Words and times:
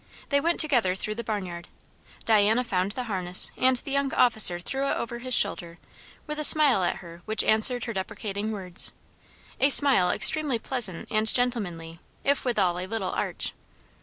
They 0.29 0.41
went 0.41 0.59
together 0.59 0.95
through 0.95 1.13
the 1.13 1.23
barnyard. 1.23 1.67
Diana 2.25 2.63
found 2.63 2.93
the 2.93 3.03
harness, 3.03 3.51
and 3.55 3.77
the 3.77 3.91
young 3.91 4.11
officer 4.15 4.57
threw 4.57 4.87
it 4.87 4.95
over 4.97 5.19
his 5.19 5.35
shoulder 5.35 5.77
with 6.25 6.39
a 6.39 6.43
smile 6.43 6.81
at 6.83 6.95
her 7.05 7.21
which 7.25 7.43
answered 7.43 7.83
her 7.85 7.93
deprecating 7.93 8.49
words; 8.51 8.93
a 9.59 9.69
smile 9.69 10.09
extremely 10.09 10.57
pleasant 10.57 11.07
and 11.11 11.31
gentlemanly, 11.31 11.99
if 12.23 12.43
withal 12.45 12.79
a 12.79 12.87
little 12.87 13.11
arch. 13.11 13.53